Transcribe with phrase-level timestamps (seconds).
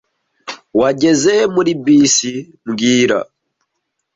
[0.79, 2.31] Wageze he muri bisi
[2.67, 3.17] mbwira